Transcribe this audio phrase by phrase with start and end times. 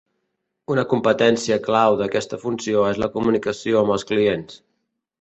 [0.75, 4.61] Una competència clau d'aquesta funció és la comunicació amb els clients.